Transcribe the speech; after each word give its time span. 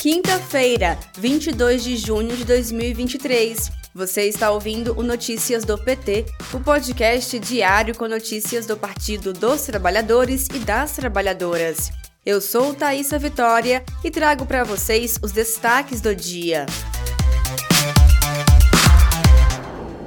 Quinta-feira, 0.00 0.96
22 1.16 1.82
de 1.82 1.96
junho 1.96 2.36
de 2.36 2.44
2023. 2.44 3.68
Você 3.92 4.28
está 4.28 4.52
ouvindo 4.52 4.96
o 4.96 5.02
Notícias 5.02 5.64
do 5.64 5.76
PT, 5.76 6.24
o 6.54 6.60
podcast 6.60 7.36
diário 7.40 7.98
com 7.98 8.06
notícias 8.06 8.64
do 8.64 8.76
Partido 8.76 9.32
dos 9.32 9.62
Trabalhadores 9.62 10.46
e 10.54 10.60
das 10.60 10.92
Trabalhadoras. 10.92 11.90
Eu 12.24 12.40
sou 12.40 12.72
Thaisa 12.72 13.18
Vitória 13.18 13.84
e 14.04 14.08
trago 14.08 14.46
para 14.46 14.62
vocês 14.62 15.18
os 15.20 15.32
destaques 15.32 16.00
do 16.00 16.14
dia. 16.14 16.64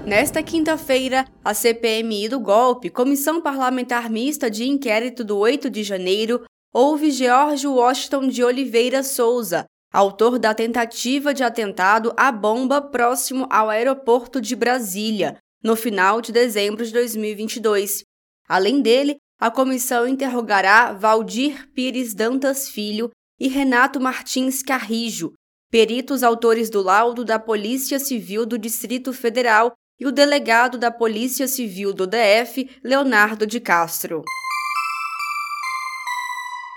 Nesta 0.06 0.42
quinta-feira, 0.42 1.26
a 1.44 1.54
CPMI 1.54 2.30
do 2.30 2.40
golpe, 2.40 2.90
Comissão 2.90 3.42
Parlamentar 3.42 4.10
Mista 4.10 4.50
de 4.50 4.64
Inquérito 4.64 5.22
do 5.26 5.38
8 5.38 5.70
de 5.70 5.84
janeiro, 5.84 6.46
houve 6.74 7.12
George 7.12 7.68
Washington 7.68 8.30
de 8.30 8.42
Oliveira 8.42 9.04
Souza, 9.04 9.66
autor 9.92 10.40
da 10.40 10.54
tentativa 10.54 11.34
de 11.34 11.44
atentado 11.44 12.14
à 12.16 12.32
bomba 12.32 12.82
próximo 12.82 13.46
ao 13.50 13.70
aeroporto 13.70 14.40
de 14.40 14.56
Brasília, 14.56 15.38
no 15.64 15.76
final 15.76 16.22
de 16.22 16.32
dezembro 16.32 16.86
de 16.86 16.94
2022. 16.94 18.04
Além 18.48 18.82
dele, 18.82 19.18
a 19.40 19.52
comissão 19.52 20.08
interrogará 20.08 20.94
Valdir 20.94 21.70
Pires 21.74 22.14
Dantas 22.14 22.70
Filho 22.70 23.10
e 23.40 23.48
Renato 23.48 24.00
Martins 24.00 24.62
Carrijo, 24.62 25.34
peritos 25.70 26.22
autores 26.22 26.70
do 26.70 26.82
laudo 26.82 27.26
da 27.26 27.40
Polícia 27.40 28.00
Civil 28.00 28.46
do 28.46 28.58
Distrito 28.58 29.12
Federal 29.12 29.74
e 30.00 30.06
o 30.06 30.12
delegado 30.12 30.78
da 30.78 30.92
Polícia 30.92 31.48
Civil 31.48 31.94
do 31.94 32.08
DF, 32.08 32.70
Leonardo 32.84 33.46
de 33.46 33.60
Castro. 33.60 34.24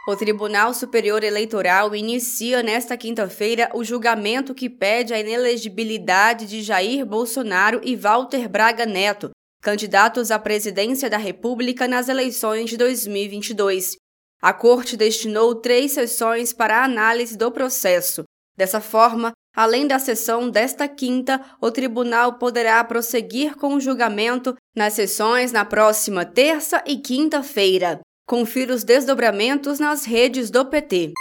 O 0.07 0.15
Tribunal 0.15 0.75
Superior 0.75 1.25
Eleitoral 1.25 1.97
inicia 1.97 2.63
nesta 2.63 2.95
quinta-feira 2.95 3.71
o 3.73 3.83
julgamento 3.83 4.55
que 4.55 4.69
pede 4.69 5.15
a 5.15 5.19
inelegibilidade 5.19 6.47
de 6.47 6.63
Jair 6.63 7.07
Bolsonaro 7.07 7.81
e 7.83 7.97
Walter 7.97 8.47
Braga 8.47 8.85
Neto, 8.85 9.31
candidatos 9.63 10.31
à 10.31 10.39
presidência 10.39 11.09
da 11.09 11.17
República 11.17 11.89
nas 11.89 12.11
eleições 12.11 12.69
de 12.69 12.77
2022. 12.77 13.97
A 14.43 14.53
Corte 14.53 14.95
destinou 14.95 15.55
três 15.55 15.93
sessões 15.93 16.53
para 16.53 16.81
a 16.81 16.85
análise 16.85 17.35
do 17.35 17.51
processo. 17.51 18.25
Dessa 18.55 18.83
forma, 18.83 19.33
além 19.57 19.87
da 19.87 19.99
sessão 19.99 20.51
desta 20.51 20.87
quinta, 20.87 21.41
o 21.63 21.71
tribunal 21.71 22.35
poderá 22.35 22.85
prosseguir 22.85 23.57
com 23.57 23.75
o 23.75 23.81
julgamento 23.81 24.55
nas 24.77 24.93
sessões 24.93 25.51
na 25.51 25.65
próxima 25.65 26.27
terça 26.27 26.85
e 26.87 26.99
quinta-feira. 26.99 28.01
Confira 28.27 28.73
os 28.75 28.83
desdobramentos 28.83 29.79
nas 29.79 30.07
redes 30.07 30.51
do 30.51 30.65
PT. 30.65 31.13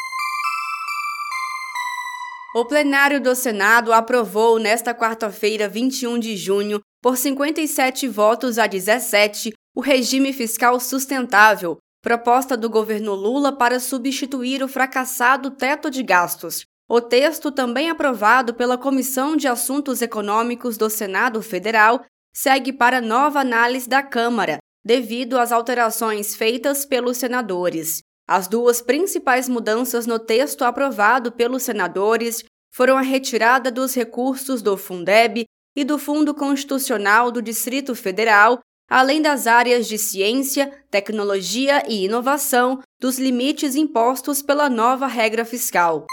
O 2.56 2.64
plenário 2.64 3.20
do 3.20 3.36
Senado 3.36 3.92
aprovou 3.92 4.58
nesta 4.58 4.94
quarta-feira, 4.96 5.68
21 5.68 6.18
de 6.18 6.38
junho, 6.38 6.80
por 7.02 7.18
57 7.18 8.08
votos 8.08 8.58
a 8.58 8.68
17, 8.68 9.52
o 9.76 9.82
regime 9.82 10.32
fiscal 10.32 10.80
sustentável, 10.80 11.78
proposta 12.02 12.56
do 12.56 12.70
governo 12.70 13.14
Lula 13.14 13.52
para 13.52 13.82
substituir 13.82 14.64
o 14.64 14.68
fracassado 14.70 15.52
teto 15.52 15.92
de 15.92 16.04
gastos. 16.04 16.64
O 16.88 17.02
texto, 17.02 17.52
também 17.52 17.90
aprovado 17.90 18.54
pela 18.54 18.78
Comissão 18.78 19.36
de 19.36 19.48
Assuntos 19.48 20.02
Econômicos 20.02 20.78
do 20.78 20.90
Senado 20.90 21.42
Federal, 21.42 22.06
segue 22.34 22.72
para 22.72 23.02
nova 23.02 23.42
análise 23.42 23.90
da 23.90 24.02
Câmara, 24.02 24.60
devido 24.86 25.38
às 25.38 25.52
alterações 25.52 26.36
feitas 26.36 26.86
pelos 26.86 27.18
senadores. 27.18 28.02
As 28.28 28.48
duas 28.48 28.82
principais 28.82 29.50
mudanças 29.50 30.06
no 30.06 30.18
texto 30.18 30.64
aprovado 30.64 31.32
pelos 31.32 31.64
senadores 31.64 32.44
foram 32.74 32.98
a 32.98 33.02
retirada 33.02 33.70
dos 33.70 33.94
recursos 33.94 34.62
do 34.62 34.76
Fundeb 34.78 35.46
e 35.76 35.84
do 35.84 35.98
Fundo 35.98 36.34
Constitucional 36.34 37.32
do 37.32 37.42
Distrito 37.42 37.96
Federal, 37.96 38.60
além 38.90 39.22
das 39.22 39.48
áreas 39.48 39.88
de 39.88 39.98
ciência, 39.98 40.72
tecnologia 40.90 41.84
e 41.88 42.06
inovação, 42.06 42.80
dos 43.00 43.18
limites 43.18 43.76
impostos 43.76 44.42
pela 44.42 44.70
nova 44.70 45.08
regra 45.08 45.46
fiscal. 45.46 46.06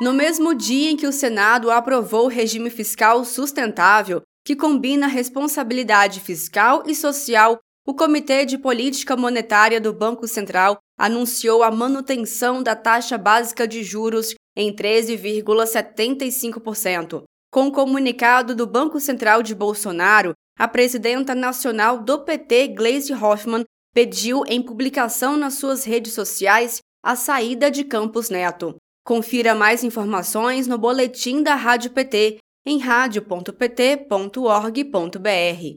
No 0.00 0.12
mesmo 0.12 0.54
dia 0.54 0.90
em 0.90 0.96
que 0.96 1.08
o 1.08 1.12
Senado 1.12 1.70
aprovou 1.70 2.26
o 2.26 2.28
regime 2.28 2.70
fiscal 2.70 3.24
sustentável, 3.24 4.22
que 4.48 4.56
combina 4.56 5.06
responsabilidade 5.06 6.18
fiscal 6.20 6.82
e 6.86 6.94
social, 6.94 7.58
o 7.86 7.92
Comitê 7.92 8.46
de 8.46 8.56
Política 8.56 9.14
Monetária 9.14 9.78
do 9.78 9.92
Banco 9.92 10.26
Central 10.26 10.78
anunciou 10.98 11.62
a 11.62 11.70
manutenção 11.70 12.62
da 12.62 12.74
taxa 12.74 13.18
básica 13.18 13.68
de 13.68 13.82
juros 13.82 14.34
em 14.56 14.74
13,75%. 14.74 17.24
Com 17.52 17.66
o 17.66 17.72
comunicado 17.72 18.54
do 18.54 18.66
Banco 18.66 18.98
Central 18.98 19.42
de 19.42 19.54
Bolsonaro, 19.54 20.32
a 20.58 20.66
presidenta 20.66 21.34
nacional 21.34 21.98
do 21.98 22.20
PT, 22.20 22.68
Gleisi 22.68 23.12
Hoffmann, 23.12 23.66
pediu 23.92 24.44
em 24.46 24.62
publicação 24.62 25.36
nas 25.36 25.56
suas 25.56 25.84
redes 25.84 26.14
sociais 26.14 26.78
a 27.04 27.14
saída 27.14 27.70
de 27.70 27.84
Campos 27.84 28.30
Neto. 28.30 28.76
Confira 29.04 29.54
mais 29.54 29.84
informações 29.84 30.66
no 30.66 30.78
boletim 30.78 31.42
da 31.42 31.54
Rádio 31.54 31.90
PT 31.90 32.38
em 32.68 32.78
radio.pt.org.br. 32.78 35.74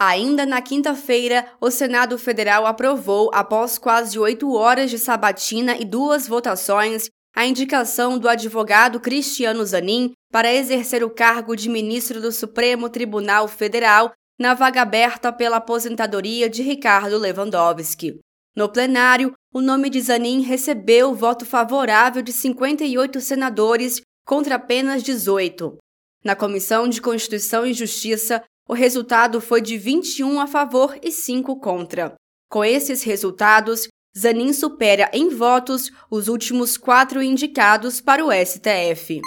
Ainda 0.00 0.46
na 0.46 0.62
quinta-feira, 0.62 1.46
o 1.60 1.70
Senado 1.70 2.16
Federal 2.16 2.66
aprovou, 2.66 3.30
após 3.34 3.76
quase 3.76 4.18
oito 4.18 4.50
horas 4.54 4.90
de 4.90 4.98
sabatina 4.98 5.76
e 5.76 5.84
duas 5.84 6.26
votações, 6.26 7.10
a 7.36 7.44
indicação 7.44 8.18
do 8.18 8.30
advogado 8.30 8.98
Cristiano 8.98 9.62
Zanin 9.64 10.12
para 10.32 10.52
exercer 10.52 11.04
o 11.04 11.10
cargo 11.10 11.54
de 11.54 11.68
ministro 11.68 12.18
do 12.18 12.32
Supremo 12.32 12.88
Tribunal 12.88 13.46
Federal 13.46 14.10
na 14.40 14.54
vaga 14.54 14.80
aberta 14.80 15.30
pela 15.30 15.58
aposentadoria 15.58 16.48
de 16.48 16.62
Ricardo 16.62 17.18
Lewandowski. 17.18 18.18
No 18.54 18.68
plenário, 18.68 19.32
o 19.52 19.62
nome 19.62 19.88
de 19.88 19.98
Zanin 19.98 20.42
recebeu 20.42 21.10
o 21.10 21.14
voto 21.14 21.46
favorável 21.46 22.20
de 22.20 22.32
58 22.32 23.18
senadores 23.18 24.02
contra 24.26 24.56
apenas 24.56 25.02
18. 25.02 25.78
Na 26.22 26.36
Comissão 26.36 26.86
de 26.86 27.00
Constituição 27.00 27.64
e 27.64 27.72
Justiça, 27.72 28.44
o 28.68 28.74
resultado 28.74 29.40
foi 29.40 29.62
de 29.62 29.78
21 29.78 30.38
a 30.38 30.46
favor 30.46 30.98
e 31.02 31.10
5 31.10 31.58
contra. 31.60 32.14
Com 32.50 32.62
esses 32.62 33.02
resultados, 33.02 33.88
Zanin 34.16 34.52
supera 34.52 35.10
em 35.14 35.30
votos 35.30 35.90
os 36.10 36.28
últimos 36.28 36.76
quatro 36.76 37.22
indicados 37.22 38.02
para 38.02 38.22
o 38.22 38.30
STF. 38.30 39.22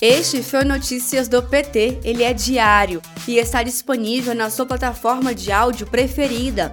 Este 0.00 0.44
foi 0.44 0.62
Notícias 0.62 1.26
do 1.26 1.42
PT. 1.42 1.98
Ele 2.04 2.22
é 2.22 2.32
diário 2.32 3.02
e 3.26 3.38
está 3.38 3.64
disponível 3.64 4.32
na 4.32 4.48
sua 4.48 4.64
plataforma 4.64 5.34
de 5.34 5.50
áudio 5.50 5.88
preferida. 5.88 6.72